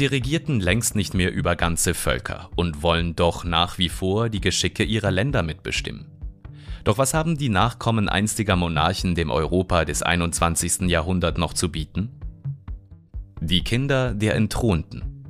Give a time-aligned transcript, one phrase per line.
[0.00, 4.40] Sie regierten längst nicht mehr über ganze Völker und wollen doch nach wie vor die
[4.40, 6.06] Geschicke ihrer Länder mitbestimmen.
[6.84, 10.88] Doch was haben die Nachkommen einstiger Monarchen dem Europa des 21.
[10.88, 12.18] Jahrhunderts noch zu bieten?
[13.42, 15.26] Die Kinder der Entthronten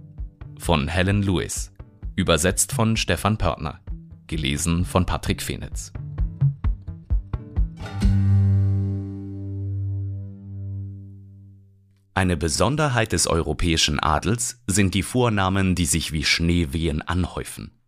[0.57, 1.73] von Helen Lewis,
[2.15, 3.81] übersetzt von Stefan Pörtner,
[4.29, 5.93] gelesen von Patrick Fenitz.
[12.21, 17.81] Eine Besonderheit des europäischen Adels sind die Vornamen, die sich wie Schneewehen anhäufen.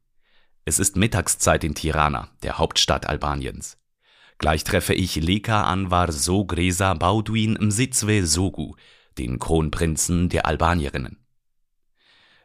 [0.65, 3.77] Es ist Mittagszeit in Tirana, der Hauptstadt Albaniens.
[4.39, 8.75] Gleich treffe ich Leka Anwar Sogresa Baudouin Msizwe Sogu,
[9.19, 11.19] den Kronprinzen der Albanierinnen.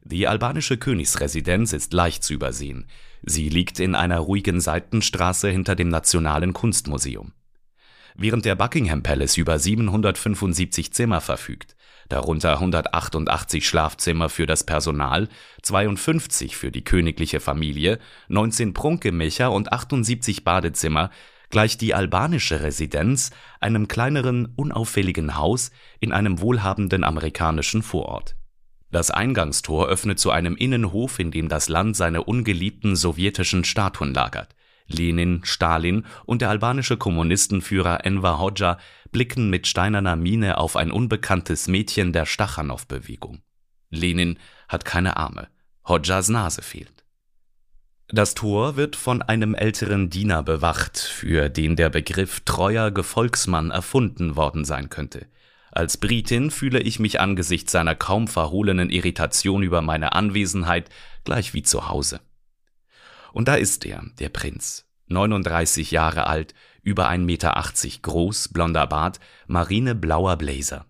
[0.04, 2.88] Die albanische Königsresidenz ist leicht zu übersehen.
[3.24, 7.32] Sie liegt in einer ruhigen Seitenstraße hinter dem Nationalen Kunstmuseum.
[8.20, 11.77] Während der Buckingham Palace über 775 Zimmer verfügt,
[12.10, 15.28] darunter 188 Schlafzimmer für das Personal,
[15.62, 21.10] 52 für die königliche Familie, 19 Prunkgemächer und 78 Badezimmer,
[21.50, 28.36] gleicht die albanische Residenz einem kleineren, unauffälligen Haus in einem wohlhabenden amerikanischen Vorort.
[28.90, 34.56] Das Eingangstor öffnet zu einem Innenhof, in dem das Land seine ungeliebten sowjetischen Statuen lagert.
[34.88, 38.78] Lenin, Stalin und der albanische Kommunistenführer Enver Hoxha
[39.12, 43.42] blicken mit steinerner Miene auf ein unbekanntes Mädchen der Stachanow-Bewegung.
[43.90, 45.48] Lenin hat keine Arme,
[45.88, 46.98] Hoxhas Nase fehlt.
[48.10, 54.38] Das Tor wird von einem älteren Diener bewacht, für den der Begriff treuer Gefolgsmann erfunden
[54.38, 55.28] worden sein könnte.
[55.72, 60.90] Als Britin fühle ich mich angesichts seiner kaum verhohlenen Irritation über meine Anwesenheit
[61.26, 62.22] gleich wie zu Hause.
[63.38, 64.88] Und da ist er, der Prinz.
[65.10, 70.88] 39 Jahre alt, über 1,80 Meter groß, blonder Bart, marineblauer Blazer.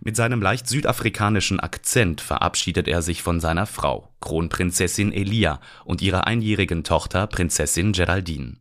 [0.00, 6.28] Mit seinem leicht südafrikanischen Akzent verabschiedet er sich von seiner Frau, Kronprinzessin Elia, und ihrer
[6.28, 8.58] einjährigen Tochter, Prinzessin Geraldine.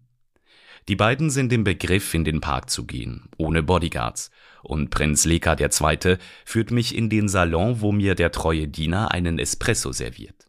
[0.87, 4.31] Die beiden sind im Begriff, in den Park zu gehen, ohne Bodyguards,
[4.63, 6.17] und Prinz Leka II.
[6.45, 10.46] führt mich in den Salon, wo mir der treue Diener einen Espresso serviert.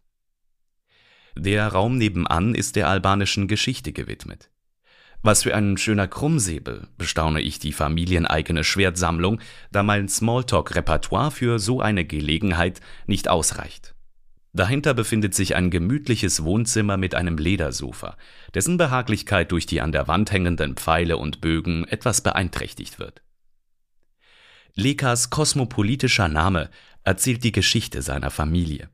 [1.41, 4.51] Der Raum nebenan ist der albanischen Geschichte gewidmet.
[5.23, 9.41] Was für ein schöner Krummsäbel, bestaune ich die familieneigene Schwertsammlung,
[9.71, 13.95] da mein Smalltalk-Repertoire für so eine Gelegenheit nicht ausreicht.
[14.53, 18.17] Dahinter befindet sich ein gemütliches Wohnzimmer mit einem Ledersofa,
[18.53, 23.23] dessen Behaglichkeit durch die an der Wand hängenden Pfeile und Bögen etwas beeinträchtigt wird.
[24.75, 26.69] Lekas kosmopolitischer Name
[27.05, 28.89] erzählt die Geschichte seiner Familie.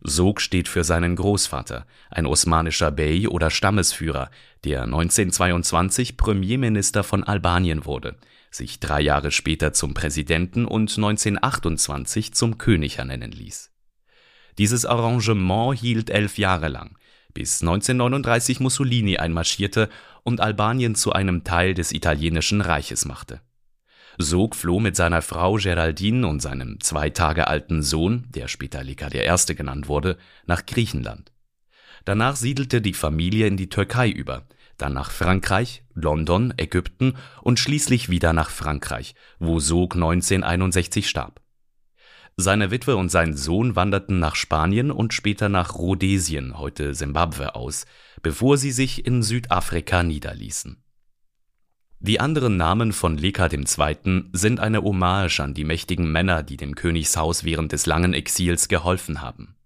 [0.00, 4.30] Sog steht für seinen Großvater, ein osmanischer Bey oder Stammesführer,
[4.64, 8.16] der 1922 Premierminister von Albanien wurde,
[8.50, 13.70] sich drei Jahre später zum Präsidenten und 1928 zum König ernennen ließ.
[14.58, 16.96] Dieses Arrangement hielt elf Jahre lang,
[17.34, 19.90] bis 1939 Mussolini einmarschierte
[20.22, 23.40] und Albanien zu einem Teil des italienischen Reiches machte
[24.18, 29.08] Sog floh mit seiner Frau Geraldine und seinem zwei Tage alten Sohn, der später Leka
[29.12, 29.54] I.
[29.54, 30.16] genannt wurde,
[30.46, 31.32] nach Griechenland.
[32.04, 34.46] Danach siedelte die Familie in die Türkei über,
[34.78, 41.40] dann nach Frankreich, London, Ägypten und schließlich wieder nach Frankreich, wo Sog 1961 starb.
[42.38, 47.86] Seine Witwe und sein Sohn wanderten nach Spanien und später nach Rhodesien, heute Simbabwe, aus,
[48.22, 50.82] bevor sie sich in Südafrika niederließen
[52.00, 54.24] die anderen Namen von Leka II.
[54.32, 59.22] sind eine Hommage an die mächtigen Männer, die dem Königshaus während des langen Exils geholfen
[59.22, 59.56] haben.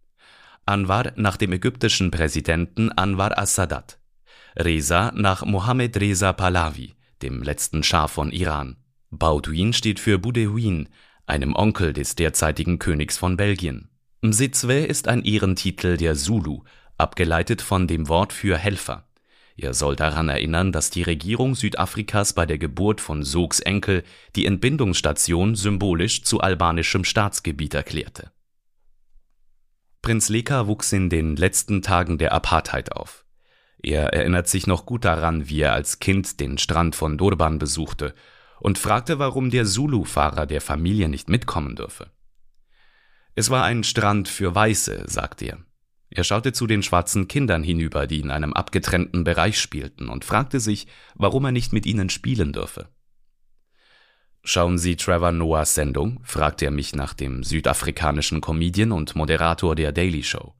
[0.64, 3.98] Anwar nach dem ägyptischen Präsidenten Anwar as-Sadat,
[4.56, 8.76] Reza nach Mohammed Reza Pahlavi, dem letzten Schah von Iran.
[9.10, 10.88] Baudouin steht für Boudewin,
[11.26, 13.88] einem Onkel des derzeitigen Königs von Belgien.
[14.22, 16.62] Msizwe ist ein Ehrentitel der Zulu,
[16.96, 19.09] abgeleitet von dem Wort für Helfer.
[19.56, 24.04] Er soll daran erinnern, dass die Regierung Südafrikas bei der Geburt von Sogs Enkel
[24.36, 28.30] die Entbindungsstation symbolisch zu albanischem Staatsgebiet erklärte.
[30.02, 33.24] Prinz Leka wuchs in den letzten Tagen der Apartheid auf.
[33.82, 38.14] Er erinnert sich noch gut daran, wie er als Kind den Strand von Durban besuchte
[38.60, 42.10] und fragte, warum der Zulu-Fahrer der Familie nicht mitkommen dürfe.
[43.34, 45.58] Es war ein Strand für Weiße, sagt er.
[46.10, 50.58] Er schaute zu den schwarzen Kindern hinüber, die in einem abgetrennten Bereich spielten, und fragte
[50.58, 52.88] sich, warum er nicht mit ihnen spielen dürfe.
[54.42, 56.20] Schauen Sie Trevor Noahs Sendung?
[56.24, 60.54] fragte er mich nach dem südafrikanischen Comedian und Moderator der Daily Show.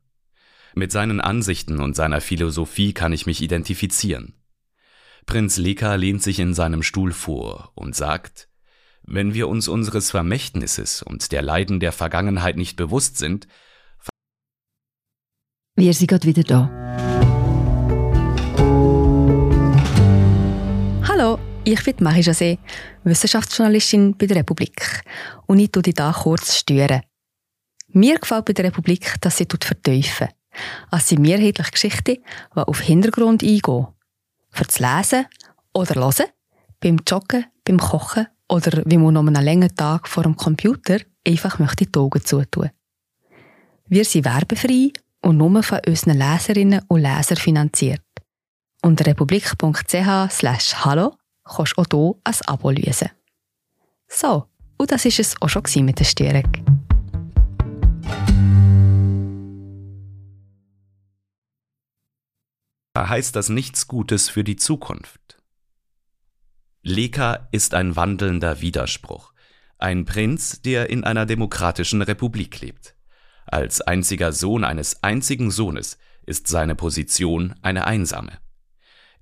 [0.75, 4.35] Mit seinen Ansichten und seiner Philosophie kann ich mich identifizieren.
[5.27, 8.49] Prinz Leka lehnt sich in seinem Stuhl vor und sagt,
[9.03, 13.49] wenn wir uns unseres Vermächtnisses und der Leiden der Vergangenheit nicht bewusst sind,
[15.77, 16.71] wir sind gerade wieder da.
[21.09, 22.59] Hallo, ich bin Marie José,
[23.05, 25.03] Wissenschaftsjournalistin bei der Republik.
[25.47, 27.03] Und ich tue dich hier kurz stören.
[27.89, 30.29] Mir gefällt bei der Republik, dass sie vertiefen.
[30.91, 32.17] Es sind mehrheitliche Geschichten,
[32.55, 33.87] die auf Hintergrund eingehen.
[34.51, 35.27] Für das Lesen
[35.73, 36.27] oder Hören,
[36.81, 41.59] beim Joggen, beim Kochen oder wie man noch einen langen Tag vor dem Computer einfach
[41.59, 42.71] möchte die Augen zutun.
[43.87, 48.03] Wir sind werbefrei und nur von unseren Leserinnen und Lesern finanziert.
[48.83, 53.11] Unter republik.ch slash hallo kannst du auch hier ein Abo lösen.
[54.09, 54.47] So,
[54.79, 56.81] und das war es auch schon mit der Störung.
[63.09, 65.43] heißt das nichts Gutes für die Zukunft.
[66.83, 69.33] Leka ist ein wandelnder Widerspruch,
[69.79, 72.95] ein Prinz, der in einer demokratischen Republik lebt.
[73.51, 78.39] Als einziger Sohn eines einzigen Sohnes ist seine Position eine einsame.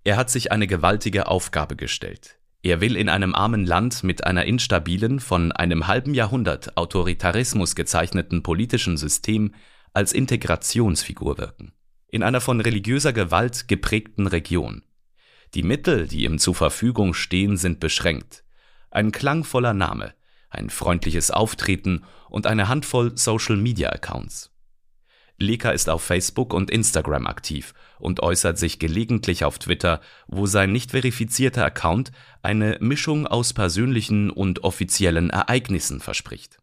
[0.04, 2.38] Er hat sich eine gewaltige Aufgabe gestellt.
[2.62, 8.42] Er will in einem armen Land mit einer instabilen, von einem halben Jahrhundert Autoritarismus gezeichneten
[8.42, 9.54] politischen System
[9.94, 11.72] als Integrationsfigur wirken.
[12.08, 14.82] In einer von religiöser Gewalt geprägten Region.
[15.54, 18.44] Die Mittel, die ihm zur Verfügung stehen, sind beschränkt.
[18.90, 20.12] Ein klangvoller Name,
[20.50, 24.50] ein freundliches Auftreten und eine Handvoll Social-Media-Accounts.
[25.40, 30.72] Leka ist auf Facebook und Instagram aktiv und äußert sich gelegentlich auf Twitter, wo sein
[30.72, 32.10] nicht verifizierter Account
[32.42, 36.58] eine Mischung aus persönlichen und offiziellen Ereignissen verspricht.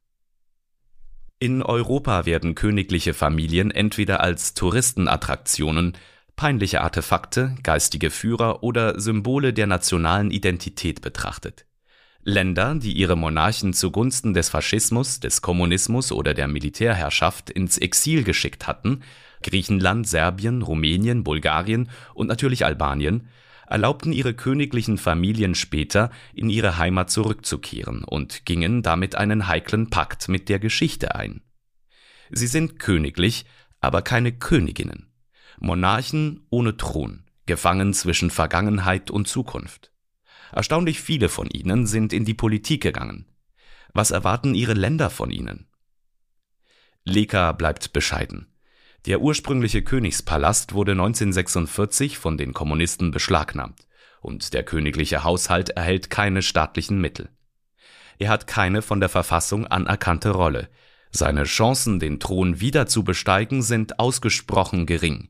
[1.39, 5.97] In Europa werden königliche Familien entweder als Touristenattraktionen,
[6.35, 11.65] peinliche Artefakte, geistige Führer oder Symbole der nationalen Identität betrachtet.
[12.27, 18.65] Länder, die ihre Monarchen zugunsten des Faschismus, des Kommunismus oder der Militärherrschaft ins Exil geschickt
[18.65, 19.03] hatten,
[19.43, 23.29] Griechenland, Serbien, Rumänien, Bulgarien und natürlich Albanien,
[23.67, 30.27] erlaubten ihre königlichen Familien später, in ihre Heimat zurückzukehren und gingen damit einen heiklen Pakt
[30.27, 31.43] mit der Geschichte ein.
[32.31, 33.45] Sie sind königlich,
[33.81, 35.11] aber keine Königinnen.
[35.59, 39.91] Monarchen ohne Thron, gefangen zwischen Vergangenheit und Zukunft.
[40.55, 43.25] Erstaunlich viele von ihnen sind in die Politik gegangen.
[43.93, 45.67] Was erwarten ihre Länder von ihnen?
[47.03, 48.47] Leka bleibt bescheiden.
[49.05, 53.85] Der ursprüngliche Königspalast wurde 1946 von den Kommunisten beschlagnahmt
[54.21, 57.27] und der königliche Haushalt erhält keine staatlichen Mittel.
[58.17, 60.69] Er hat keine von der Verfassung anerkannte Rolle.
[61.11, 65.27] Seine Chancen, den Thron wieder zu besteigen, sind ausgesprochen gering.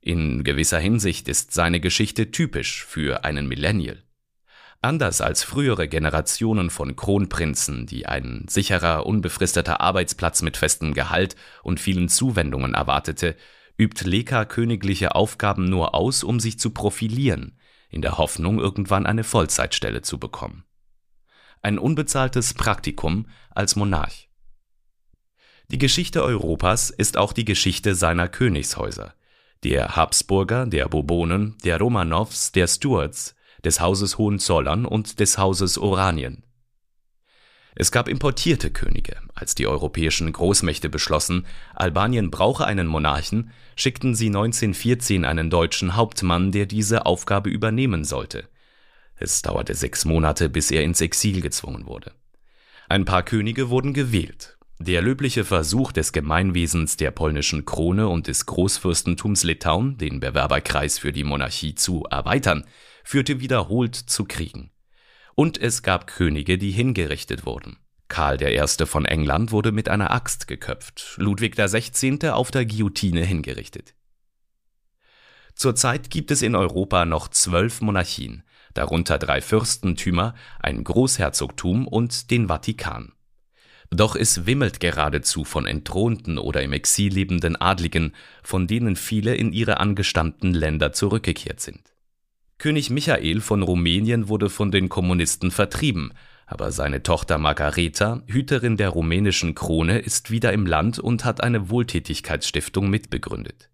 [0.00, 4.02] In gewisser Hinsicht ist seine Geschichte typisch für einen Millennial.
[4.84, 11.78] Anders als frühere Generationen von Kronprinzen, die ein sicherer, unbefristeter Arbeitsplatz mit festem Gehalt und
[11.78, 13.36] vielen Zuwendungen erwartete,
[13.78, 17.56] übt Leka königliche Aufgaben nur aus, um sich zu profilieren,
[17.90, 20.64] in der Hoffnung, irgendwann eine Vollzeitstelle zu bekommen.
[21.62, 24.30] Ein unbezahltes Praktikum als Monarch.
[25.68, 29.14] Die Geschichte Europas ist auch die Geschichte seiner Königshäuser,
[29.62, 36.44] der Habsburger, der Bourbonen, der Romanows, der Stuarts, des Hauses Hohenzollern und des Hauses Oranien.
[37.74, 39.16] Es gab importierte Könige.
[39.34, 46.52] Als die europäischen Großmächte beschlossen, Albanien brauche einen Monarchen, schickten sie 1914 einen deutschen Hauptmann,
[46.52, 48.48] der diese Aufgabe übernehmen sollte.
[49.16, 52.12] Es dauerte sechs Monate, bis er ins Exil gezwungen wurde.
[52.88, 54.58] Ein paar Könige wurden gewählt.
[54.78, 61.12] Der löbliche Versuch des Gemeinwesens der polnischen Krone und des Großfürstentums Litauen, den Bewerberkreis für
[61.12, 62.64] die Monarchie zu erweitern,
[63.04, 64.70] führte wiederholt zu Kriegen.
[65.34, 67.78] Und es gab Könige, die hingerichtet wurden.
[68.08, 68.62] Karl I.
[68.84, 72.28] von England wurde mit einer Axt geköpft, Ludwig XVI.
[72.28, 73.94] auf der Guillotine hingerichtet.
[75.54, 78.42] Zurzeit gibt es in Europa noch zwölf Monarchien,
[78.74, 83.12] darunter drei Fürstentümer, ein Großherzogtum und den Vatikan.
[83.90, 89.52] Doch es wimmelt geradezu von entthronten oder im Exil lebenden Adligen, von denen viele in
[89.52, 91.91] ihre angestammten Länder zurückgekehrt sind.
[92.62, 96.12] König Michael von Rumänien wurde von den Kommunisten vertrieben,
[96.46, 101.70] aber seine Tochter Margareta, Hüterin der rumänischen Krone, ist wieder im Land und hat eine
[101.70, 103.68] Wohltätigkeitsstiftung mitbegründet.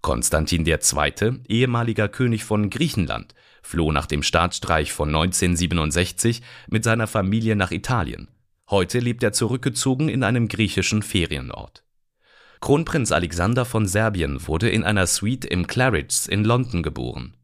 [0.00, 3.34] Konstantin II., ehemaliger König von Griechenland,
[3.64, 8.28] floh nach dem Staatsstreich von 1967 mit seiner Familie nach Italien.
[8.70, 11.82] Heute lebt er zurückgezogen in einem griechischen Ferienort.
[12.60, 17.34] Kronprinz Alexander von Serbien wurde in einer Suite im Claridge's in London geboren.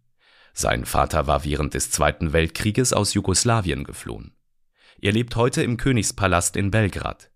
[0.59, 4.33] Sein Vater war während des Zweiten Weltkrieges aus Jugoslawien geflohen.
[4.99, 7.31] Er lebt heute im Königspalast in Belgrad.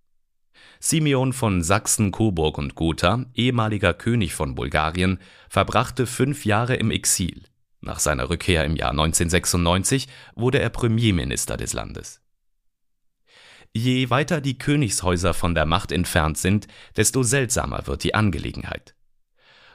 [0.78, 5.18] Simeon von Sachsen, Coburg und Gotha, ehemaliger König von Bulgarien,
[5.50, 7.42] verbrachte fünf Jahre im Exil.
[7.82, 12.22] Nach seiner Rückkehr im Jahr 1996 wurde er Premierminister des Landes.
[13.74, 18.94] Je weiter die Königshäuser von der Macht entfernt sind, desto seltsamer wird die Angelegenheit.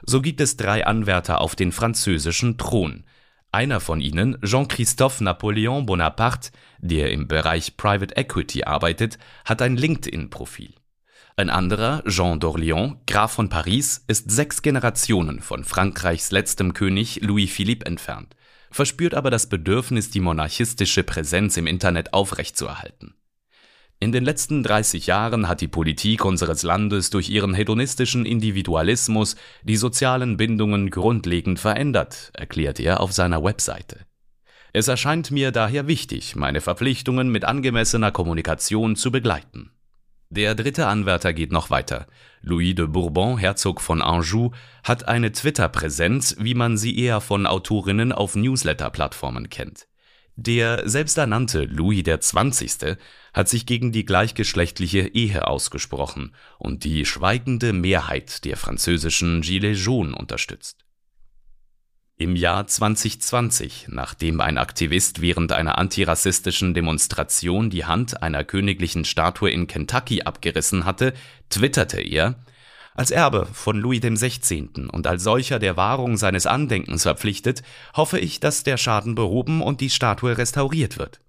[0.04, 3.04] So gibt es drei Anwärter auf den französischen Thron.
[3.52, 10.74] Einer von ihnen, Jean-Christophe Napoléon Bonaparte, der im Bereich Private Equity arbeitet, hat ein LinkedIn-Profil.
[11.36, 17.50] Ein anderer, Jean d'Orléans, Graf von Paris, ist sechs Generationen von Frankreichs letztem König Louis
[17.50, 18.34] Philippe entfernt,
[18.70, 23.14] verspürt aber das Bedürfnis, die monarchistische Präsenz im Internet aufrechtzuerhalten.
[23.98, 29.76] In den letzten 30 Jahren hat die Politik unseres Landes durch ihren hedonistischen Individualismus die
[29.76, 34.00] sozialen Bindungen grundlegend verändert, erklärt er auf seiner Webseite.
[34.74, 39.70] Es erscheint mir daher wichtig, meine Verpflichtungen mit angemessener Kommunikation zu begleiten.
[40.28, 42.06] Der dritte Anwärter geht noch weiter.
[42.42, 44.50] Louis de Bourbon, Herzog von Anjou,
[44.84, 49.86] hat eine Twitter-Präsenz, wie man sie eher von Autorinnen auf Newsletter-Plattformen kennt.
[50.38, 52.98] Der selbsternannte Louis XX.
[53.36, 60.16] Hat sich gegen die gleichgeschlechtliche Ehe ausgesprochen und die schweigende Mehrheit der französischen Gilets jaunes
[60.18, 60.86] unterstützt.
[62.16, 69.50] Im Jahr 2020, nachdem ein Aktivist während einer antirassistischen Demonstration die Hand einer königlichen Statue
[69.50, 71.12] in Kentucky abgerissen hatte,
[71.50, 72.42] twitterte er,
[72.94, 74.88] als Erbe von Louis XVI.
[74.90, 77.62] und als solcher der Wahrung seines Andenkens verpflichtet,
[77.94, 81.20] hoffe ich, dass der Schaden behoben und die Statue restauriert wird.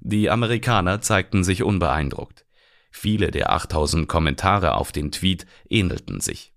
[0.00, 2.44] Die Amerikaner zeigten sich unbeeindruckt.
[2.90, 6.52] Viele der 8000 Kommentare auf den Tweet ähnelten sich.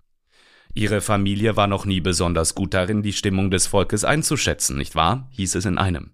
[0.74, 5.28] Ihre Familie war noch nie besonders gut darin, die Stimmung des Volkes einzuschätzen, nicht wahr?
[5.32, 6.12] hieß es in einem.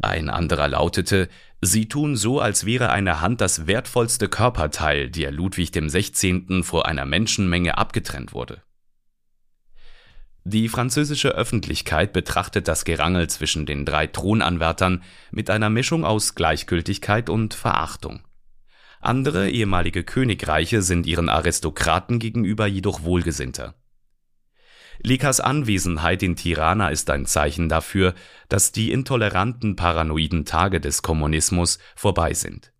[0.00, 1.28] Ein anderer lautete,
[1.60, 6.62] Sie tun so, als wäre eine Hand das wertvollste Körperteil, der Ludwig dem 16.
[6.62, 8.62] vor einer Menschenmenge abgetrennt wurde.
[10.50, 17.28] Die französische Öffentlichkeit betrachtet das Gerangel zwischen den drei Thronanwärtern mit einer Mischung aus Gleichgültigkeit
[17.28, 18.22] und Verachtung.
[18.98, 23.74] Andere ehemalige Königreiche sind ihren Aristokraten gegenüber jedoch wohlgesinnter.
[25.02, 28.14] Likas Anwesenheit in Tirana ist ein Zeichen dafür,
[28.48, 32.72] dass die intoleranten paranoiden Tage des Kommunismus vorbei sind.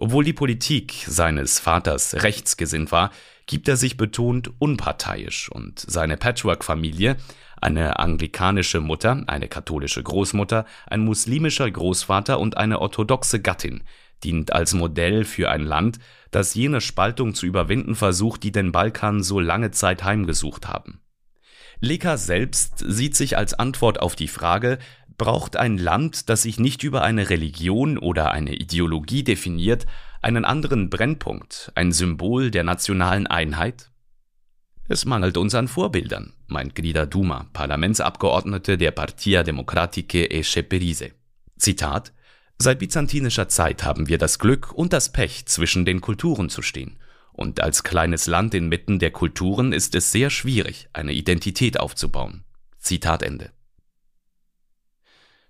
[0.00, 3.10] Obwohl die Politik seines Vaters rechtsgesinnt war,
[3.46, 7.16] gibt er sich betont unparteiisch und seine Patchwork-Familie,
[7.60, 13.82] eine anglikanische Mutter, eine katholische Großmutter, ein muslimischer Großvater und eine orthodoxe Gattin,
[14.22, 15.98] dient als Modell für ein Land,
[16.30, 21.00] das jene Spaltung zu überwinden versucht, die den Balkan so lange Zeit heimgesucht haben.
[21.80, 24.78] Leka selbst sieht sich als Antwort auf die Frage,
[25.18, 29.86] braucht ein Land, das sich nicht über eine Religion oder eine Ideologie definiert,
[30.22, 33.90] einen anderen Brennpunkt, ein Symbol der nationalen Einheit?
[34.88, 41.10] Es mangelt uns an Vorbildern, meint Grida Duma, Parlamentsabgeordnete der Partia Democratiche e Ceperise.
[41.58, 42.14] Zitat
[42.60, 46.98] Seit byzantinischer Zeit haben wir das Glück und das Pech, zwischen den Kulturen zu stehen
[47.38, 52.42] und als kleines Land inmitten der Kulturen ist es sehr schwierig, eine Identität aufzubauen.
[52.80, 53.52] Zitat Ende.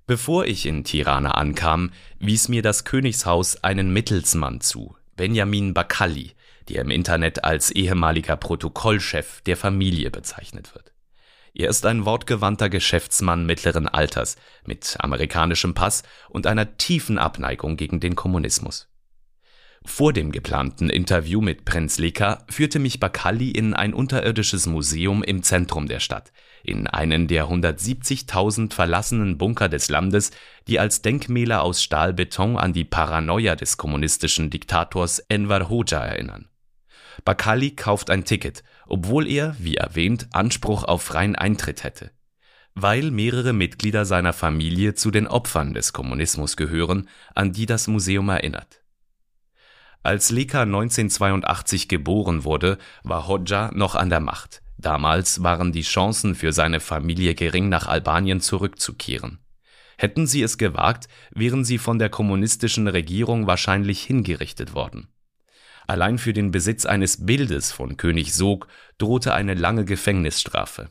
[0.09, 6.33] Bevor ich in Tirana ankam, wies mir das Königshaus einen Mittelsmann zu, Benjamin Bakalli,
[6.71, 10.95] der im Internet als ehemaliger Protokollchef der Familie bezeichnet wird.
[11.53, 18.01] Er ist ein wortgewandter Geschäftsmann mittleren Alters mit amerikanischem Pass und einer tiefen Abneigung gegen
[18.01, 18.88] den Kommunismus.
[19.85, 25.43] Vor dem geplanten Interview mit Prinz Leka führte mich Bakali in ein unterirdisches Museum im
[25.43, 26.33] Zentrum der Stadt,
[26.63, 30.31] in einen der 170.000 verlassenen Bunker des Landes,
[30.67, 36.49] die als Denkmäler aus Stahlbeton an die Paranoia des kommunistischen Diktators Enver Hoxha erinnern.
[37.25, 42.11] Bakali kauft ein Ticket, obwohl er, wie erwähnt, Anspruch auf freien Eintritt hätte.
[42.75, 48.29] Weil mehrere Mitglieder seiner Familie zu den Opfern des Kommunismus gehören, an die das Museum
[48.29, 48.83] erinnert.
[50.09, 54.63] Als Leka 1982 geboren wurde, war Hodja noch an der Macht.
[54.79, 59.41] Damals waren die Chancen für seine Familie gering, nach Albanien zurückzukehren.
[59.99, 65.09] Hätten sie es gewagt, wären sie von der kommunistischen Regierung wahrscheinlich hingerichtet worden.
[65.87, 70.91] Allein für den Besitz eines Bildes von König Sog drohte eine lange Gefängnisstrafe.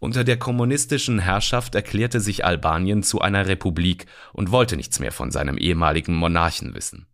[0.00, 5.30] Unter der kommunistischen Herrschaft erklärte sich Albanien zu einer Republik und wollte nichts mehr von
[5.30, 7.06] seinem ehemaligen Monarchen wissen.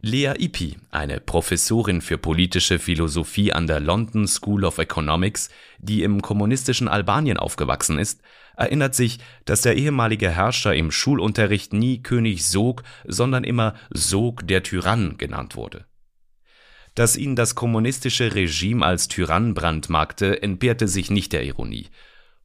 [0.00, 6.22] Lea Ipi, eine Professorin für politische Philosophie an der London School of Economics, die im
[6.22, 8.20] kommunistischen Albanien aufgewachsen ist,
[8.56, 14.62] erinnert sich, dass der ehemalige Herrscher im Schulunterricht nie König Sog, sondern immer Sog der
[14.62, 15.84] Tyrann genannt wurde.
[16.94, 21.88] Dass ihn das kommunistische Regime als Tyrann brandmarkte, entbehrte sich nicht der Ironie.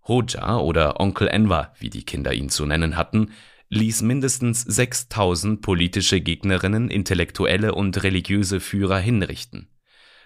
[0.08, 3.32] Hoja oder Onkel Enver, wie die Kinder ihn zu nennen hatten,
[3.74, 9.68] ließ mindestens 6000 politische Gegnerinnen, intellektuelle und religiöse Führer hinrichten.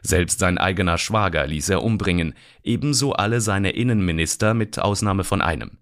[0.01, 5.77] Selbst sein eigener Schwager ließ er umbringen, ebenso alle seine Innenminister mit Ausnahme von einem.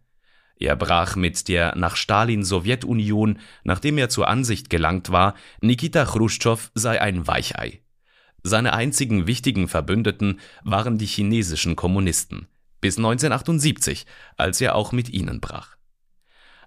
[0.57, 6.71] Er brach mit der nach Stalin Sowjetunion, nachdem er zur Ansicht gelangt war, Nikita Chruschtschow
[6.75, 7.81] sei ein Weichei.
[8.43, 12.47] Seine einzigen wichtigen Verbündeten waren die chinesischen Kommunisten,
[12.79, 14.05] bis 1978,
[14.37, 15.74] als er auch mit ihnen brach.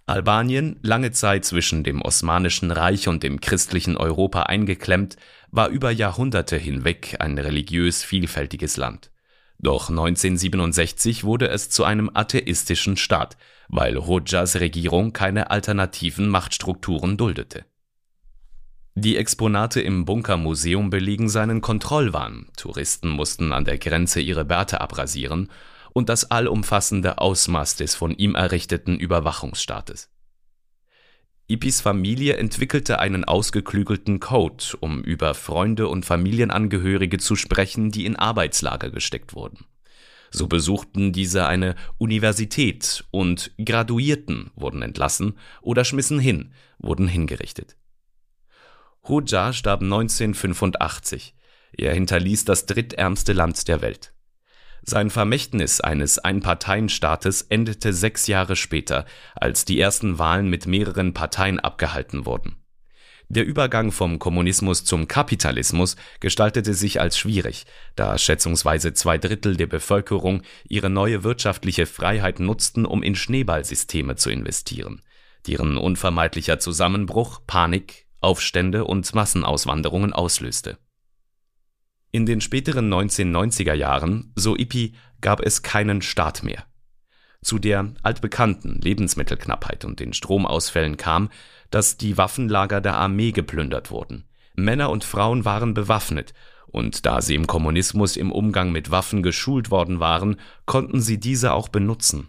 [0.08, 5.16] Albanien, lange Zeit zwischen dem Osmanischen Reich und dem christlichen Europa eingeklemmt,
[5.50, 9.10] war über Jahrhunderte hinweg ein religiös vielfältiges Land.
[9.58, 13.36] Doch 1967 wurde es zu einem atheistischen Staat,
[13.68, 17.66] weil Hodjas Regierung keine alternativen Machtstrukturen duldete.
[18.94, 25.50] Die Exponate im Bunkermuseum belegen seinen Kontrollwahn, Touristen mussten an der Grenze ihre Bärte abrasieren
[25.98, 30.10] und das allumfassende Ausmaß des von ihm errichteten Überwachungsstaates.
[31.48, 38.14] Ipis Familie entwickelte einen ausgeklügelten Code, um über Freunde und Familienangehörige zu sprechen, die in
[38.16, 39.64] Arbeitslager gesteckt wurden.
[40.30, 47.76] So besuchten diese eine Universität und Graduierten wurden entlassen oder schmissen hin, wurden hingerichtet.
[49.08, 51.34] Hoja starb 1985.
[51.72, 54.12] Er hinterließ das drittärmste Land der Welt.
[54.88, 61.60] Sein Vermächtnis eines Einparteienstaates endete sechs Jahre später, als die ersten Wahlen mit mehreren Parteien
[61.60, 62.56] abgehalten wurden.
[63.28, 69.66] Der Übergang vom Kommunismus zum Kapitalismus gestaltete sich als schwierig, da schätzungsweise zwei Drittel der
[69.66, 75.02] Bevölkerung ihre neue wirtschaftliche Freiheit nutzten, um in Schneeballsysteme zu investieren,
[75.46, 80.78] deren unvermeidlicher Zusammenbruch Panik, Aufstände und Massenauswanderungen auslöste
[82.18, 86.64] in den späteren 1990er Jahren, so Ippi, gab es keinen Staat mehr.
[87.42, 91.30] Zu der altbekannten Lebensmittelknappheit und den Stromausfällen kam,
[91.70, 94.24] dass die Waffenlager der Armee geplündert wurden.
[94.56, 96.34] Männer und Frauen waren bewaffnet,
[96.66, 101.52] und da sie im Kommunismus im Umgang mit Waffen geschult worden waren, konnten sie diese
[101.52, 102.28] auch benutzen.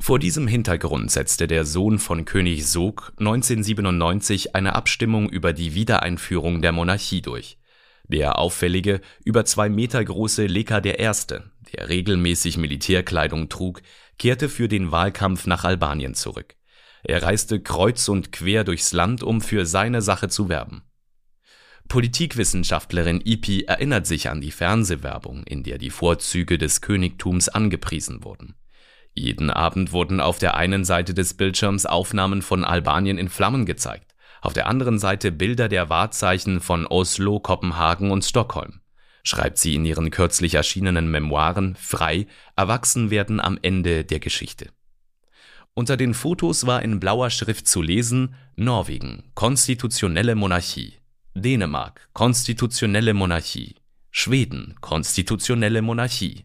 [0.00, 6.62] Vor diesem Hintergrund setzte der Sohn von König Sog 1997 eine Abstimmung über die Wiedereinführung
[6.62, 7.59] der Monarchie durch.
[8.10, 13.82] Der auffällige, über zwei Meter große Leka I., der regelmäßig Militärkleidung trug,
[14.18, 16.56] kehrte für den Wahlkampf nach Albanien zurück.
[17.04, 20.82] Er reiste kreuz und quer durchs Land, um für seine Sache zu werben.
[21.88, 28.56] Politikwissenschaftlerin Ipi erinnert sich an die Fernsehwerbung, in der die Vorzüge des Königtums angepriesen wurden.
[29.14, 34.09] Jeden Abend wurden auf der einen Seite des Bildschirms Aufnahmen von Albanien in Flammen gezeigt,
[34.40, 38.80] auf der anderen Seite Bilder der Wahrzeichen von Oslo, Kopenhagen und Stockholm.
[39.22, 42.26] Schreibt sie in ihren kürzlich erschienenen Memoiren Frei,
[42.56, 44.70] Erwachsenwerden am Ende der Geschichte.
[45.74, 50.94] Unter den Fotos war in blauer Schrift zu lesen Norwegen, konstitutionelle Monarchie,
[51.34, 53.76] Dänemark, konstitutionelle Monarchie,
[54.10, 56.44] Schweden, konstitutionelle Monarchie,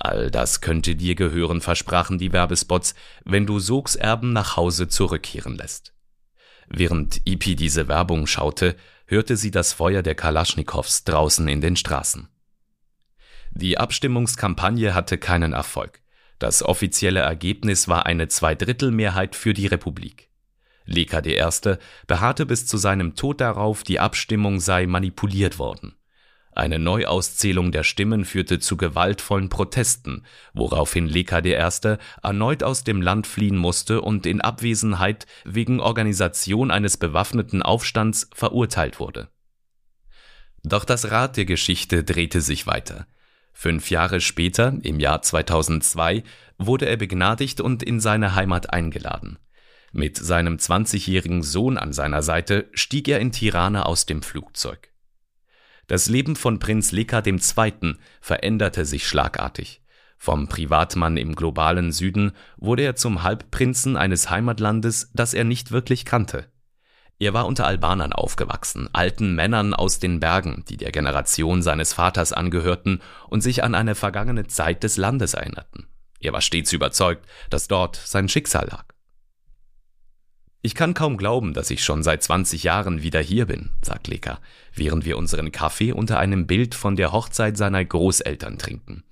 [0.00, 5.56] All das könnte dir gehören, versprachen die Werbespots, wenn du Sogs Erben nach Hause zurückkehren
[5.56, 5.92] lässt.
[6.68, 8.76] Während Ipi diese Werbung schaute,
[9.06, 12.28] hörte sie das Feuer der Kalaschnikows draußen in den Straßen.
[13.50, 16.00] Die Abstimmungskampagne hatte keinen Erfolg.
[16.38, 20.28] Das offizielle Ergebnis war eine Zweidrittelmehrheit für die Republik.
[20.84, 21.42] Leka I.
[22.06, 25.97] beharrte bis zu seinem Tod darauf, die Abstimmung sei manipuliert worden.
[26.58, 31.54] Eine Neuauszählung der Stimmen führte zu gewaltvollen Protesten, woraufhin Leka I.
[32.20, 38.98] erneut aus dem Land fliehen musste und in Abwesenheit wegen Organisation eines bewaffneten Aufstands verurteilt
[38.98, 39.28] wurde.
[40.64, 43.06] Doch das Rad der Geschichte drehte sich weiter.
[43.52, 46.24] Fünf Jahre später, im Jahr 2002,
[46.58, 49.38] wurde er begnadigt und in seine Heimat eingeladen.
[49.92, 54.90] Mit seinem 20-jährigen Sohn an seiner Seite stieg er in Tirana aus dem Flugzeug.
[55.88, 57.96] Das Leben von Prinz Leka II.
[58.20, 59.82] veränderte sich schlagartig.
[60.18, 66.04] Vom Privatmann im globalen Süden wurde er zum Halbprinzen eines Heimatlandes, das er nicht wirklich
[66.04, 66.46] kannte.
[67.18, 72.32] Er war unter Albanern aufgewachsen, alten Männern aus den Bergen, die der Generation seines Vaters
[72.34, 75.88] angehörten und sich an eine vergangene Zeit des Landes erinnerten.
[76.20, 78.84] Er war stets überzeugt, dass dort sein Schicksal lag.
[80.68, 84.38] Ich kann kaum glauben, dass ich schon seit 20 Jahren wieder hier bin, sagt Leka,
[84.74, 89.02] während wir unseren Kaffee unter einem Bild von der Hochzeit seiner Großeltern trinken.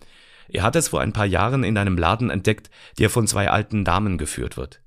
[0.51, 3.87] Er hat es vor ein paar Jahren in einem Laden entdeckt, der von zwei alten
[3.87, 4.83] Damen geführt wird.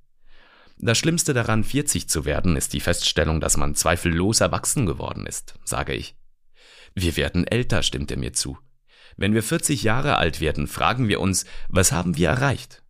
[0.78, 5.56] Das Schlimmste daran, 40 zu werden, ist die Feststellung, dass man zweifellos erwachsen geworden ist,
[5.64, 6.14] sage ich.
[6.94, 8.60] Wir werden älter, stimmt er mir zu.
[9.18, 12.84] Wenn wir 40 Jahre alt werden, fragen wir uns, was haben wir erreicht?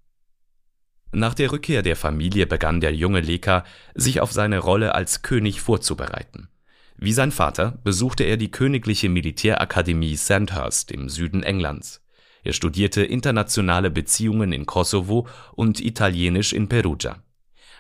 [1.12, 3.64] Nach der Rückkehr der Familie begann der junge Leka,
[3.96, 6.50] sich auf seine Rolle als König vorzubereiten.
[6.98, 12.02] Wie sein Vater besuchte er die Königliche Militärakademie Sandhurst im Süden Englands.
[12.44, 17.24] Er studierte internationale Beziehungen in Kosovo und Italienisch in Perugia.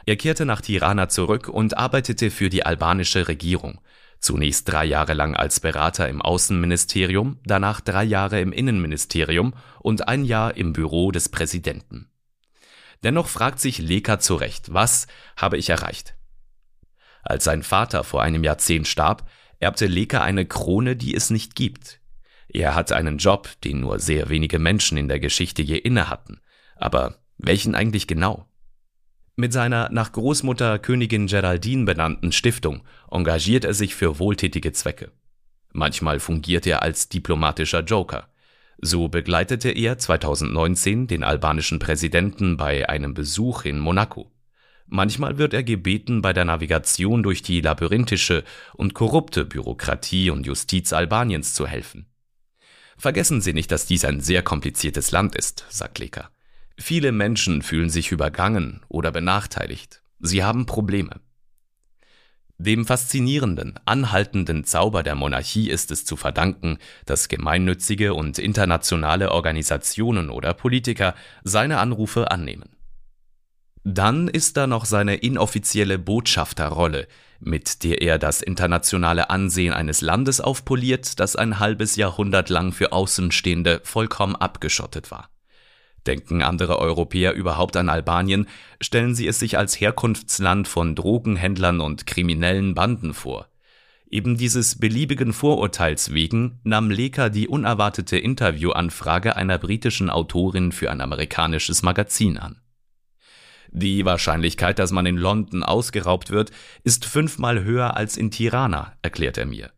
[0.05, 3.79] Er kehrte nach Tirana zurück und arbeitete für die albanische Regierung,
[4.19, 10.25] zunächst drei Jahre lang als Berater im Außenministerium, danach drei Jahre im Innenministerium und ein
[10.25, 12.08] Jahr im Büro des Präsidenten.
[13.03, 15.07] Dennoch fragt sich Leka zurecht, was
[15.37, 16.15] habe ich erreicht?
[17.23, 21.99] Als sein Vater vor einem Jahrzehnt starb, erbte Leka eine Krone, die es nicht gibt.
[22.47, 26.41] Er hat einen Job, den nur sehr wenige Menschen in der Geschichte je inne hatten.
[26.75, 28.45] Aber welchen eigentlich genau?
[29.35, 35.11] Mit seiner nach Großmutter Königin Geraldine benannten Stiftung engagiert er sich für wohltätige Zwecke.
[35.71, 38.27] Manchmal fungiert er als diplomatischer Joker.
[38.81, 44.31] So begleitete er 2019 den albanischen Präsidenten bei einem Besuch in Monaco.
[44.87, 50.93] Manchmal wird er gebeten, bei der Navigation durch die labyrinthische und korrupte Bürokratie und Justiz
[50.93, 52.07] Albaniens zu helfen.
[52.97, 56.31] Vergessen Sie nicht, dass dies ein sehr kompliziertes Land ist, sagt Leka.
[56.77, 60.01] Viele Menschen fühlen sich übergangen oder benachteiligt.
[60.19, 61.19] Sie haben Probleme.
[62.61, 70.29] Dem faszinierenden, anhaltenden Zauber der Monarchie ist es zu verdanken, dass gemeinnützige und internationale Organisationen
[70.29, 72.75] oder Politiker seine Anrufe annehmen.
[73.85, 77.07] Dann ist da noch seine inoffizielle Botschafterrolle,
[77.39, 82.91] mit der er das internationale Ansehen eines Landes aufpoliert, das ein halbes Jahrhundert lang für
[82.91, 85.29] Außenstehende vollkommen abgeschottet war.
[86.07, 88.47] Denken andere Europäer überhaupt an Albanien,
[88.81, 93.47] stellen sie es sich als Herkunftsland von Drogenhändlern und kriminellen Banden vor.
[94.09, 101.01] Eben dieses beliebigen Vorurteils wegen nahm Leka die unerwartete Interviewanfrage einer britischen Autorin für ein
[101.01, 102.59] amerikanisches Magazin an.
[103.71, 106.49] Die Wahrscheinlichkeit, dass man in London ausgeraubt wird,
[106.83, 109.71] ist fünfmal höher als in Tirana, erklärt er mir.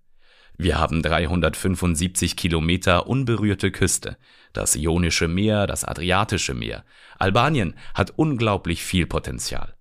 [0.62, 4.16] Wir haben 375 Kilometer unberührte Küste,
[4.54, 6.86] das Ionische Meer, das Adriatische Meer.
[7.18, 9.74] Albanien hat unglaublich viel Potenzial.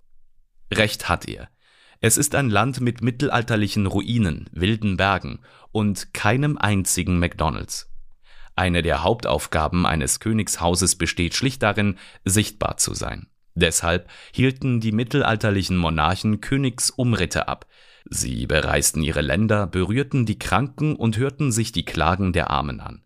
[0.72, 1.50] Recht hat er.
[2.00, 5.40] Es ist ein Land mit mittelalterlichen Ruinen, wilden Bergen
[5.70, 7.92] und keinem einzigen McDonald's.
[8.56, 13.26] Eine der Hauptaufgaben eines Königshauses besteht schlicht darin, sichtbar zu sein.
[13.54, 17.66] Deshalb hielten die mittelalterlichen Monarchen Königsumritte ab.
[18.12, 23.04] Sie bereisten ihre Länder, berührten die Kranken und hörten sich die Klagen der Armen an.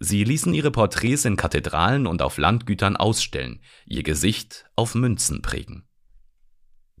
[0.00, 5.84] Sie ließen ihre Porträts in Kathedralen und auf Landgütern ausstellen, ihr Gesicht auf Münzen prägen.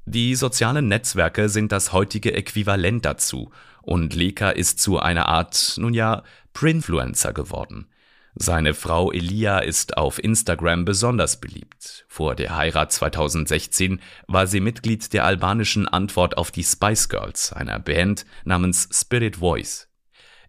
[0.04, 3.50] Die sozialen Netzwerke sind das heutige Äquivalent dazu,
[3.82, 7.88] und Leka ist zu einer Art, nun ja, Prinfluencer geworden.
[8.36, 12.04] Seine Frau Elia ist auf Instagram besonders beliebt.
[12.08, 17.78] Vor der Heirat 2016 war sie Mitglied der albanischen Antwort auf die Spice Girls, einer
[17.80, 19.88] Band namens Spirit Voice.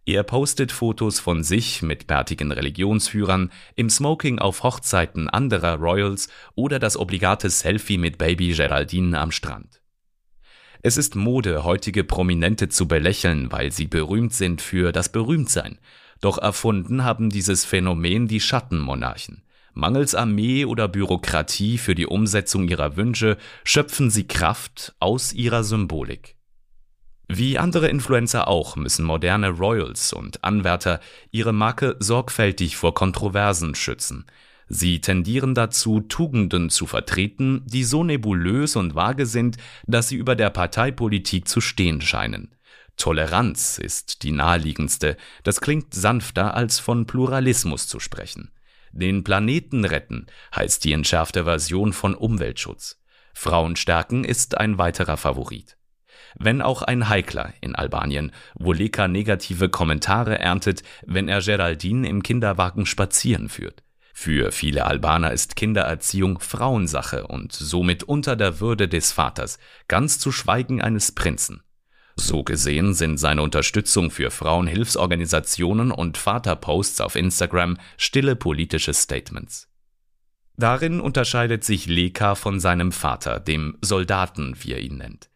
[0.06, 6.80] Er postet Fotos von sich mit bärtigen Religionsführern, im Smoking auf Hochzeiten anderer Royals oder
[6.80, 9.82] das obligate Selfie mit Baby Geraldine am Strand.
[10.84, 15.78] Es ist Mode, heutige Prominente zu belächeln, weil sie berühmt sind für das Berühmtsein
[16.22, 19.44] doch erfunden haben dieses Phänomen die Schattenmonarchen.
[19.74, 26.36] Mangels Armee oder Bürokratie für die Umsetzung ihrer Wünsche schöpfen sie Kraft aus ihrer Symbolik.
[27.28, 31.00] Wie andere Influencer auch müssen moderne Royals und Anwärter
[31.32, 34.26] ihre Marke sorgfältig vor Kontroversen schützen.
[34.68, 39.58] Sie tendieren dazu, Tugenden zu vertreten, die so nebulös und vage sind,
[39.88, 42.54] dass sie über der Parteipolitik zu stehen scheinen.
[42.98, 48.52] Toleranz ist die naheliegendste, das klingt sanfter als von Pluralismus zu sprechen.
[48.92, 53.02] Den Planeten retten heißt die entschärfte Version von Umweltschutz.
[53.34, 55.78] Frauen stärken ist ein weiterer Favorit.
[56.38, 62.24] Wenn auch ein Heikler in Albanien, wo Leka negative Kommentare erntet, wenn er Geraldine im
[62.24, 63.84] Kinderwagen spazieren führt.
[64.14, 70.32] Für viele Albaner ist Kindererziehung Frauensache und somit unter der Würde des Vaters, ganz zu
[70.32, 71.64] schweigen eines Prinzen.
[72.16, 79.70] So gesehen sind seine Unterstützung für Frauenhilfsorganisationen und Vaterposts auf Instagram stille politische Statements.
[80.58, 85.30] Darin unterscheidet sich Leka von seinem Vater, dem Soldaten, wie er ihn nennt.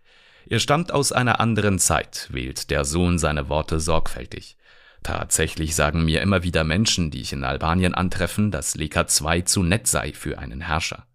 [0.48, 4.58] Er stammt aus einer anderen Zeit, wählt der Sohn seine Worte sorgfältig.
[5.02, 9.64] Tatsächlich sagen mir immer wieder Menschen, die ich in Albanien antreffen, dass Leka II zu
[9.64, 11.08] nett sei für einen Herrscher.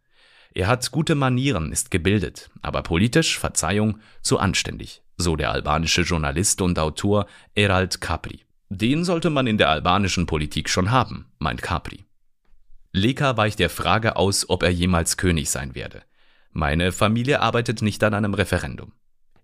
[0.52, 6.60] Er hat gute Manieren, ist gebildet, aber politisch, Verzeihung, zu anständig, so der albanische Journalist
[6.60, 8.40] und Autor Erald Capri.
[8.68, 12.04] Den sollte man in der albanischen Politik schon haben, meint Capri.
[12.92, 16.02] Leka weicht der Frage aus, ob er jemals König sein werde.
[16.52, 18.92] Meine Familie arbeitet nicht an einem Referendum.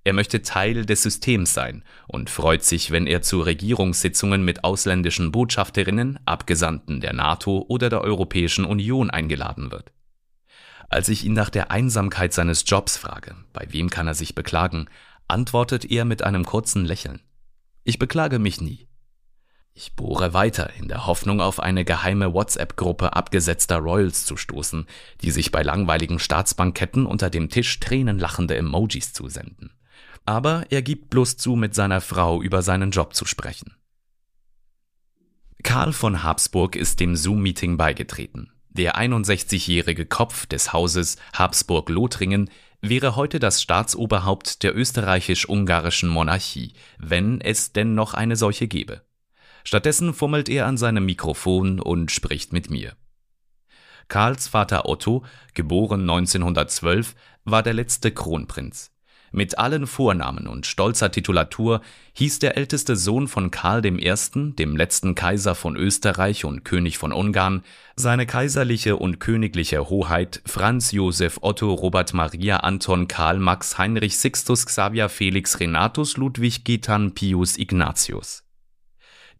[0.03, 5.33] Er möchte Teil des Systems sein und freut sich, wenn er zu Regierungssitzungen mit ausländischen
[5.33, 9.93] Botschafterinnen, Abgesandten der NATO oder der Europäischen Union eingeladen wird.
[10.89, 14.87] Als ich ihn nach der Einsamkeit seines Jobs frage, bei wem kann er sich beklagen,
[15.29, 17.21] antwortet er mit einem kurzen Lächeln.
[17.85, 18.89] Ich beklage mich nie.
[19.73, 24.87] Ich bohre weiter, in der Hoffnung, auf eine geheime WhatsApp-Gruppe abgesetzter Royals zu stoßen,
[25.21, 29.73] die sich bei langweiligen Staatsbanketten unter dem Tisch tränenlachende Emojis zusenden
[30.27, 33.75] aber er gibt bloß zu, mit seiner Frau über seinen Job zu sprechen.
[35.63, 38.53] Karl von Habsburg ist dem Zoom-Meeting beigetreten.
[38.69, 42.51] Der 61-jährige Kopf des Hauses Habsburg-Lothringen
[42.89, 49.03] wäre heute das Staatsoberhaupt der österreichisch-ungarischen Monarchie, wenn es denn noch eine solche gäbe.
[49.65, 52.97] Stattdessen fummelt er an seinem Mikrofon und spricht mit mir.
[54.09, 58.93] Karls Vater Otto, geboren 1912, war der letzte Kronprinz.
[59.33, 61.81] Mit allen Vornamen und stolzer Titulatur
[62.15, 64.15] hieß der älteste Sohn von Karl I.,
[64.59, 67.63] dem letzten Kaiser von Österreich und König von Ungarn,
[67.97, 74.67] seine kaiserliche und königliche Hoheit Franz Josef Otto Robert Maria Anton Karl Max Heinrich Sixtus
[74.67, 78.47] Xavier Felix Renatus Ludwig Gitan Pius Ignatius.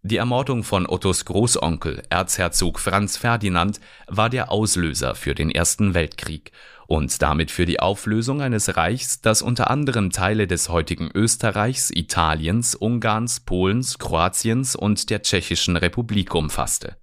[0.03, 6.53] Die Ermordung von Ottos Großonkel, Erzherzog Franz Ferdinand, war der Auslöser für den Ersten Weltkrieg
[6.87, 12.75] und damit für die Auflösung eines Reichs, das unter anderem Teile des heutigen Österreichs, Italiens,
[12.75, 16.97] Ungarns, Polens, Kroatiens und der Tschechischen Republik umfasste.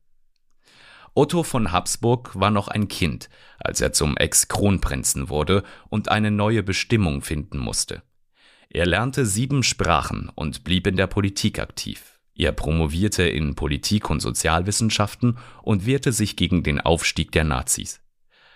[1.15, 6.63] Otto von Habsburg war noch ein Kind, als er zum Ex-Kronprinzen wurde und eine neue
[6.63, 8.01] Bestimmung finden musste.
[8.69, 12.19] Er lernte sieben Sprachen und blieb in der Politik aktiv.
[12.35, 18.02] Er promovierte in Politik und Sozialwissenschaften und wehrte sich gegen den Aufstieg der Nazis.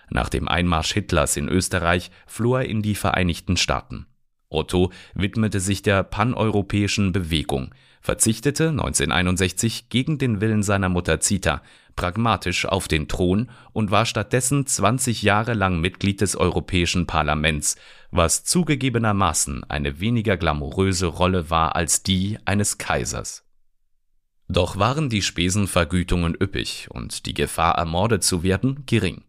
[0.09, 4.07] Nach dem Einmarsch Hitlers in Österreich floh er in die Vereinigten Staaten.
[4.49, 11.61] Otto widmete sich der paneuropäischen Bewegung, verzichtete 1961 gegen den Willen seiner Mutter Zita
[11.97, 17.75] pragmatisch auf den Thron und war stattdessen 20 Jahre lang Mitglied des Europäischen Parlaments,
[18.11, 23.43] was zugegebenermaßen eine weniger glamouröse Rolle war als die eines Kaisers.
[24.47, 29.23] Doch waren die Spesenvergütungen üppig und die Gefahr, ermordet zu werden, gering.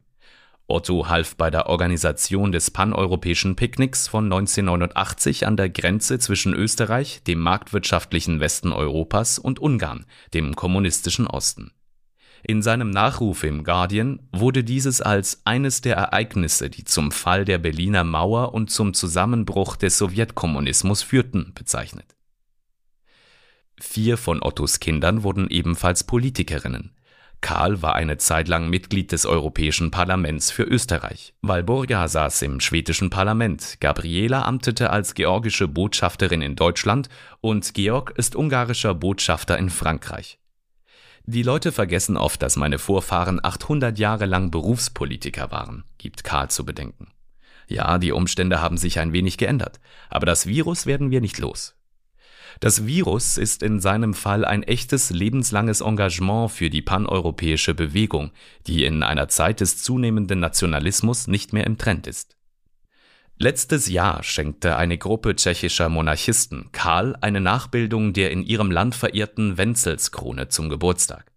[0.70, 7.22] Otto half bei der Organisation des paneuropäischen Picknicks von 1989 an der Grenze zwischen Österreich,
[7.26, 10.04] dem marktwirtschaftlichen Westen Europas, und Ungarn,
[10.34, 11.72] dem kommunistischen Osten.
[12.42, 17.58] In seinem Nachruf im Guardian wurde dieses als eines der Ereignisse, die zum Fall der
[17.58, 22.14] Berliner Mauer und zum Zusammenbruch des Sowjetkommunismus führten, bezeichnet.
[23.80, 26.92] Vier von Ottos Kindern wurden ebenfalls Politikerinnen.
[27.40, 31.34] Karl war eine Zeit lang Mitglied des Europäischen Parlaments für Österreich.
[31.42, 37.08] Walburga saß im schwedischen Parlament, Gabriela amtete als georgische Botschafterin in Deutschland
[37.40, 40.38] und Georg ist ungarischer Botschafter in Frankreich.
[41.24, 46.64] Die Leute vergessen oft, dass meine Vorfahren 800 Jahre lang Berufspolitiker waren, gibt Karl zu
[46.64, 47.12] bedenken.
[47.68, 51.77] Ja, die Umstände haben sich ein wenig geändert, aber das Virus werden wir nicht los.
[52.60, 58.30] Das Virus ist in seinem Fall ein echtes lebenslanges Engagement für die paneuropäische Bewegung,
[58.66, 62.36] die in einer Zeit des zunehmenden Nationalismus nicht mehr im Trend ist.
[63.40, 69.56] Letztes Jahr schenkte eine Gruppe tschechischer Monarchisten Karl eine Nachbildung der in ihrem Land verehrten
[69.56, 71.32] Wenzelskrone zum Geburtstag.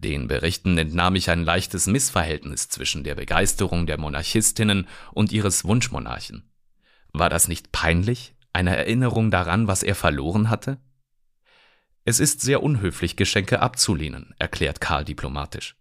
[0.00, 6.50] Den Berichten entnahm ich ein leichtes Missverhältnis zwischen der Begeisterung der Monarchistinnen und ihres Wunschmonarchen.
[7.12, 10.78] War das nicht peinlich, eine Erinnerung daran, was er verloren hatte?
[12.04, 15.76] Es ist sehr unhöflich, Geschenke abzulehnen, erklärt Karl diplomatisch.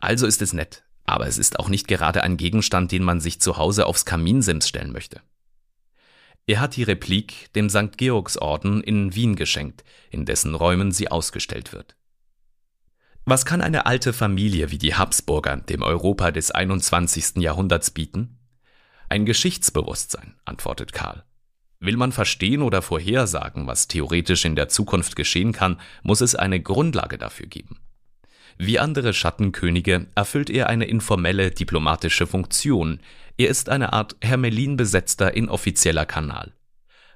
[0.00, 3.40] Also ist es nett, aber es ist auch nicht gerade ein Gegenstand, den man sich
[3.40, 5.20] zu Hause aufs Kaminsims stellen möchte.
[6.46, 7.96] Er hat die Replik dem St.
[7.96, 11.96] Georgsorden in Wien geschenkt, in dessen Räumen sie ausgestellt wird.
[13.24, 17.36] Was kann eine alte Familie wie die Habsburger dem Europa des 21.
[17.36, 18.38] Jahrhunderts bieten?
[19.08, 21.24] Ein Geschichtsbewusstsein, antwortet Karl.
[21.80, 26.60] Will man verstehen oder vorhersagen, was theoretisch in der Zukunft geschehen kann, muss es eine
[26.60, 27.78] Grundlage dafür geben.
[28.56, 33.00] Wie andere Schattenkönige erfüllt er eine informelle diplomatische Funktion.
[33.36, 36.52] Er ist eine Art Hermelin besetzter inoffizieller Kanal.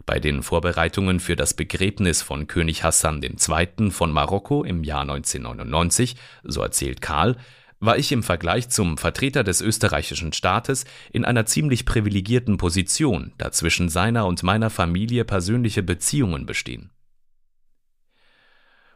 [0.04, 3.90] Bei den Vorbereitungen für das Begräbnis von König Hassan II.
[3.90, 7.36] von Marokko im Jahr 1999, so erzählt Karl,
[7.80, 13.52] war ich im Vergleich zum Vertreter des österreichischen Staates in einer ziemlich privilegierten Position, da
[13.52, 16.90] zwischen seiner und meiner Familie persönliche Beziehungen bestehen.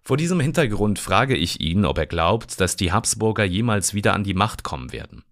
[0.04, 4.24] Vor diesem Hintergrund frage ich ihn, ob er glaubt, dass die Habsburger jemals wieder an
[4.24, 5.22] die Macht kommen werden.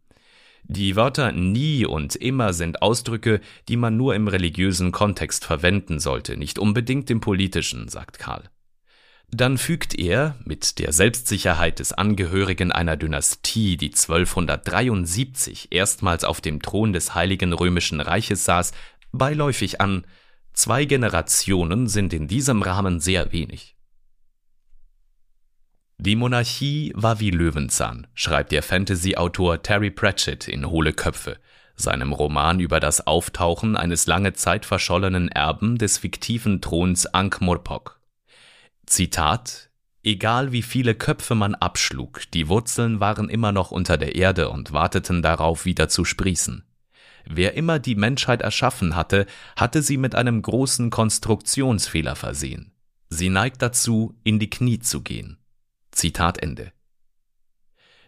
[0.62, 6.36] Die Wörter nie und immer sind Ausdrücke, die man nur im religiösen Kontext verwenden sollte,
[6.36, 8.44] nicht unbedingt im politischen, sagt Karl.
[9.32, 16.60] Dann fügt er, mit der Selbstsicherheit des Angehörigen einer Dynastie, die 1273 erstmals auf dem
[16.60, 18.72] Thron des Heiligen Römischen Reiches saß,
[19.12, 20.04] beiläufig an,
[20.52, 23.76] zwei Generationen sind in diesem Rahmen sehr wenig.
[25.98, 31.36] Die Monarchie war wie Löwenzahn, schreibt der Fantasy-Autor Terry Pratchett in Hohle Köpfe,
[31.76, 37.99] seinem Roman über das Auftauchen eines lange Zeit verschollenen Erben des fiktiven Throns Ankh-Morpok.
[38.90, 39.70] Zitat
[40.02, 44.72] Egal wie viele Köpfe man abschlug, die Wurzeln waren immer noch unter der Erde und
[44.72, 46.64] warteten darauf, wieder zu sprießen.
[47.24, 52.72] Wer immer die Menschheit erschaffen hatte, hatte sie mit einem großen Konstruktionsfehler versehen.
[53.10, 55.38] Sie neigt dazu, in die Knie zu gehen.
[55.92, 56.72] Zitat Ende.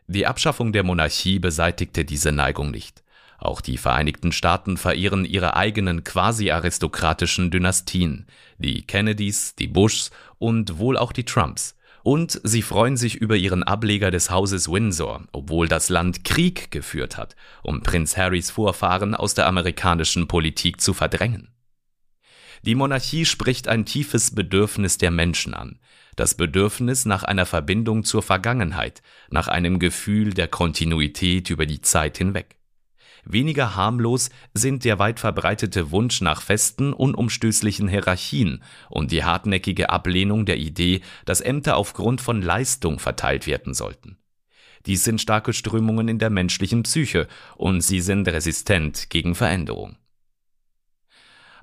[0.08, 3.04] Die Abschaffung der Monarchie beseitigte diese Neigung nicht.
[3.42, 8.26] Auch die Vereinigten Staaten verehren ihre eigenen quasi-aristokratischen Dynastien,
[8.58, 10.12] die Kennedys, die Bushs
[10.42, 11.76] und wohl auch die Trumps.
[12.02, 17.16] Und sie freuen sich über ihren Ableger des Hauses Windsor, obwohl das Land Krieg geführt
[17.16, 21.52] hat, um Prinz Harrys Vorfahren aus der amerikanischen Politik zu verdrängen.
[22.62, 25.78] Die Monarchie spricht ein tiefes Bedürfnis der Menschen an,
[26.16, 29.00] das Bedürfnis nach einer Verbindung zur Vergangenheit,
[29.30, 32.58] nach einem Gefühl der Kontinuität über die Zeit hinweg.
[33.24, 40.44] Weniger harmlos sind der weit verbreitete Wunsch nach festen, unumstößlichen Hierarchien und die hartnäckige Ablehnung
[40.44, 44.18] der Idee, dass Ämter aufgrund von Leistung verteilt werden sollten.
[44.86, 49.96] Dies sind starke Strömungen in der menschlichen Psyche und sie sind resistent gegen Veränderung.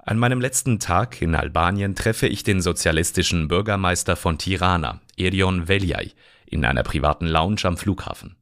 [0.06, 6.14] An meinem letzten Tag in Albanien treffe ich den sozialistischen Bürgermeister von Tirana, Erion Veliaj,
[6.46, 8.39] in einer privaten Lounge am Flughafen.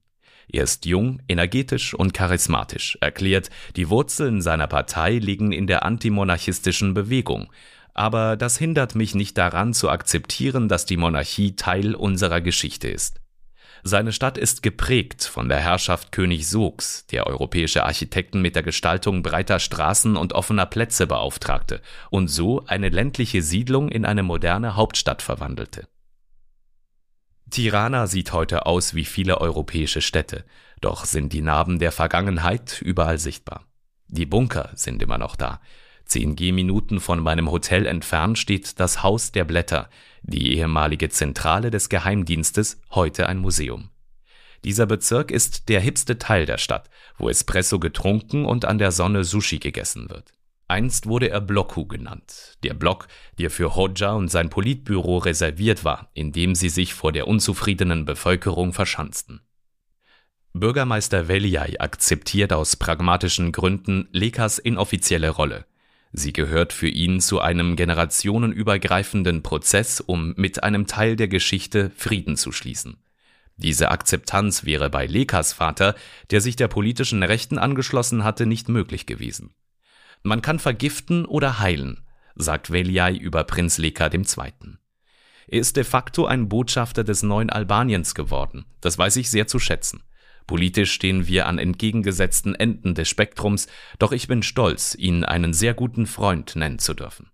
[0.50, 6.94] Er ist jung, energetisch und charismatisch, erklärt, die Wurzeln seiner Partei liegen in der antimonarchistischen
[6.94, 7.52] Bewegung.
[7.94, 13.20] Aber das hindert mich nicht daran zu akzeptieren, dass die Monarchie Teil unserer Geschichte ist.
[13.84, 19.24] Seine Stadt ist geprägt von der Herrschaft König Sogs, der europäische Architekten mit der Gestaltung
[19.24, 25.22] breiter Straßen und offener Plätze beauftragte und so eine ländliche Siedlung in eine moderne Hauptstadt
[25.22, 25.88] verwandelte.
[27.50, 30.44] Tirana sieht heute aus wie viele europäische Städte,
[30.82, 33.66] doch sind die Narben der Vergangenheit überall sichtbar.
[34.08, 35.62] Die Bunker sind immer noch da.
[36.06, 39.90] Zehn Gehminuten von meinem Hotel entfernt steht das Haus der Blätter,
[40.24, 43.90] die ehemalige Zentrale des Geheimdienstes, heute ein Museum.
[44.64, 49.24] Dieser Bezirk ist der hipste Teil der Stadt, wo Espresso getrunken und an der Sonne
[49.24, 50.34] Sushi gegessen wird.
[50.70, 53.08] Einst wurde er Blocku genannt, der Block,
[53.40, 58.04] der für Hodja und sein Politbüro reserviert war, in dem sie sich vor der unzufriedenen
[58.04, 59.42] Bevölkerung verschanzten.
[60.54, 65.66] Bürgermeister Veliaj akzeptiert aus pragmatischen Gründen Lekas inoffizielle Rolle.
[66.12, 72.36] Sie gehört für ihn zu einem generationenübergreifenden Prozess, um mit einem Teil der Geschichte Frieden
[72.36, 72.98] zu schließen.
[73.56, 75.96] Diese Akzeptanz wäre bei Lekas Vater,
[76.32, 79.54] der sich der politischen Rechten angeschlossen hatte, nicht möglich gewesen.
[80.24, 82.02] Man kann vergiften oder heilen,
[82.36, 84.26] sagt Veliaj über Prinz Leka II.
[85.50, 88.66] Er ist de facto ein Botschafter des neuen Albaniens geworden.
[88.82, 90.04] Das weiß ich sehr zu schätzen.
[90.46, 93.68] Politisch stehen wir an entgegengesetzten Enden des Spektrums,
[94.00, 97.32] doch ich bin stolz, ihn einen sehr guten Freund nennen zu dürfen.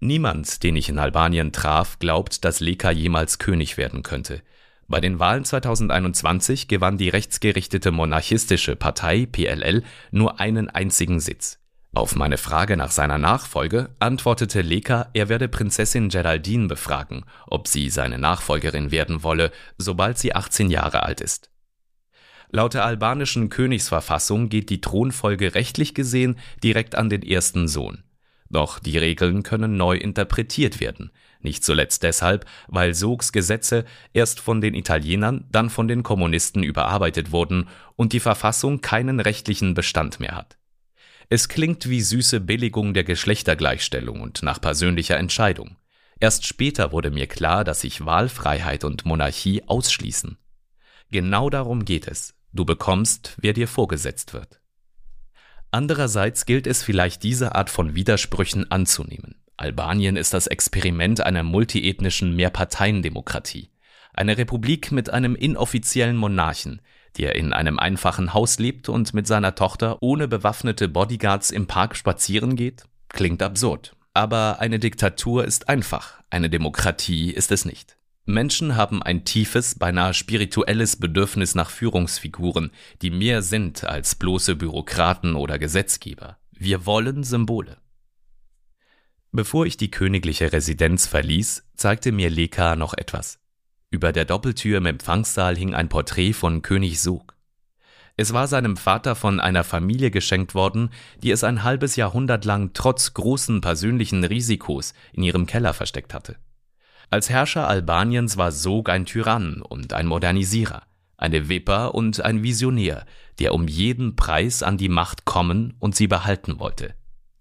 [0.00, 4.42] Niemand, den ich in Albanien traf, glaubt, dass Leka jemals König werden könnte.
[4.88, 9.82] Bei den Wahlen 2021 gewann die rechtsgerichtete monarchistische Partei PLL
[10.12, 11.58] nur einen einzigen Sitz.
[11.92, 17.88] Auf meine Frage nach seiner Nachfolge antwortete Leka, er werde Prinzessin Geraldine befragen, ob sie
[17.88, 21.50] seine Nachfolgerin werden wolle, sobald sie 18 Jahre alt ist.
[22.50, 28.04] Laut der albanischen Königsverfassung geht die Thronfolge rechtlich gesehen direkt an den ersten Sohn.
[28.50, 31.10] Doch die Regeln können neu interpretiert werden,
[31.46, 37.32] nicht zuletzt deshalb, weil Sogs Gesetze erst von den Italienern, dann von den Kommunisten überarbeitet
[37.32, 40.58] wurden und die Verfassung keinen rechtlichen Bestand mehr hat.
[41.30, 45.76] Es klingt wie süße Billigung der Geschlechtergleichstellung und nach persönlicher Entscheidung.
[46.20, 50.36] Erst später wurde mir klar, dass sich Wahlfreiheit und Monarchie ausschließen.
[51.10, 52.34] Genau darum geht es.
[52.52, 54.60] Du bekommst, wer dir vorgesetzt wird.
[55.70, 59.34] Andererseits gilt es vielleicht diese Art von Widersprüchen anzunehmen.
[59.56, 63.70] Albanien ist das Experiment einer multiethnischen Mehrparteiendemokratie.
[64.12, 66.80] Eine Republik mit einem inoffiziellen Monarchen,
[67.16, 71.96] der in einem einfachen Haus lebt und mit seiner Tochter ohne bewaffnete Bodyguards im Park
[71.96, 72.84] spazieren geht?
[73.08, 73.96] Klingt absurd.
[74.12, 77.96] Aber eine Diktatur ist einfach, eine Demokratie ist es nicht.
[78.24, 85.36] Menschen haben ein tiefes, beinahe spirituelles Bedürfnis nach Führungsfiguren, die mehr sind als bloße Bürokraten
[85.36, 86.36] oder Gesetzgeber.
[86.50, 87.76] Wir wollen Symbole.
[89.32, 93.38] Bevor ich die königliche Residenz verließ, zeigte mir Leka noch etwas.
[93.90, 97.36] Über der Doppeltür im Empfangssaal hing ein Porträt von König Sog.
[98.16, 100.90] Es war seinem Vater von einer Familie geschenkt worden,
[101.22, 106.36] die es ein halbes Jahrhundert lang trotz großen persönlichen Risikos in ihrem Keller versteckt hatte.
[107.10, 110.82] Als Herrscher Albaniens war Sog ein Tyrann und ein Modernisierer,
[111.18, 113.04] eine Wipper und ein Visionär,
[113.38, 116.94] der um jeden Preis an die Macht kommen und sie behalten wollte.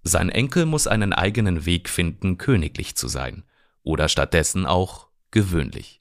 [0.08, 3.44] Sein Enkel muss einen eigenen Weg finden, königlich zu sein,
[3.82, 6.00] oder stattdessen auch gewöhnlich.